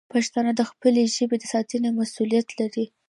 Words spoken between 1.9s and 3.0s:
مسوولیت لري.